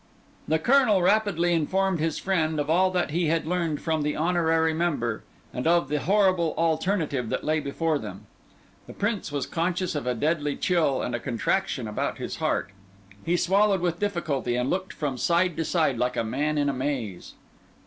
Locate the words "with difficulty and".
13.81-14.71